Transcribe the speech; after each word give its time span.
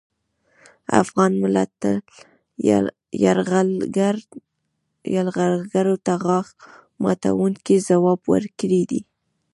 افغان 1.01 1.31
ملت 1.43 1.71
تل 1.81 1.95
یرغلګرو 5.15 5.95
ته 6.05 6.13
غاښ 6.25 6.47
ماتوونکی 7.03 7.75
ځواب 7.87 8.21
ورکړی 8.33 8.81
دی 8.91 9.01